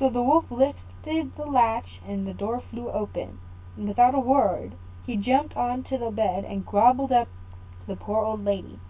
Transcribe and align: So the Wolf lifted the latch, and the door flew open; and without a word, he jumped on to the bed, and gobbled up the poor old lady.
So 0.00 0.10
the 0.10 0.20
Wolf 0.20 0.50
lifted 0.50 1.36
the 1.36 1.46
latch, 1.46 2.00
and 2.04 2.26
the 2.26 2.34
door 2.34 2.58
flew 2.60 2.90
open; 2.90 3.38
and 3.76 3.86
without 3.86 4.12
a 4.12 4.18
word, 4.18 4.72
he 5.06 5.16
jumped 5.16 5.56
on 5.56 5.84
to 5.84 5.96
the 5.96 6.10
bed, 6.10 6.44
and 6.44 6.66
gobbled 6.66 7.12
up 7.12 7.28
the 7.86 7.94
poor 7.94 8.24
old 8.24 8.44
lady. 8.44 8.80